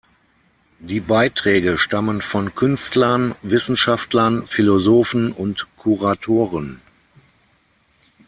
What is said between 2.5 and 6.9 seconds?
Künstler, Wissenschaftler, Philosophen und Kuratoren.